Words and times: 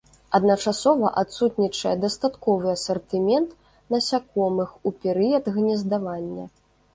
Адначасова 0.37 1.09
адсутнічае 1.21 1.91
дастатковы 2.05 2.67
асартымент 2.77 3.49
насякомых 3.97 4.69
у 4.89 4.95
перыяд 5.05 5.45
гнездавання. 5.61 6.45